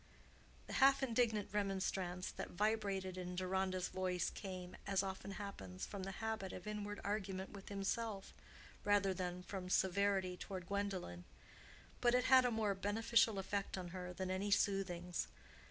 The 0.65 0.73
half 0.73 1.03
indignant 1.03 1.49
remonstrance 1.53 2.31
that 2.31 2.49
vibrated 2.49 3.19
in 3.19 3.35
Deronda's 3.35 3.89
voice 3.89 4.31
came, 4.31 4.75
as 4.87 5.03
often 5.03 5.33
happens, 5.33 5.85
from 5.85 6.01
the 6.01 6.13
habit 6.13 6.53
of 6.53 6.65
inward 6.65 6.99
argument 7.03 7.51
with 7.51 7.69
himself 7.69 8.33
rather 8.83 9.13
than 9.13 9.43
from 9.43 9.69
severity 9.69 10.35
toward 10.35 10.65
Gwendolen: 10.65 11.23
but 12.01 12.15
it 12.15 12.23
had 12.23 12.45
a 12.45 12.49
more 12.49 12.73
beneficial 12.73 13.37
effect 13.37 13.77
on 13.77 13.89
her 13.89 14.11
than 14.11 14.31
any 14.31 14.49
soothings. 14.49 15.27